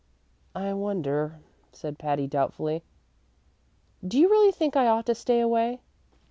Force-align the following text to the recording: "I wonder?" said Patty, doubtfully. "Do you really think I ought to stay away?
"I 0.55 0.73
wonder?" 0.73 1.41
said 1.71 1.99
Patty, 1.99 2.25
doubtfully. 2.25 2.81
"Do 4.03 4.17
you 4.17 4.31
really 4.31 4.51
think 4.51 4.75
I 4.75 4.87
ought 4.87 5.05
to 5.05 5.13
stay 5.13 5.39
away? 5.39 5.81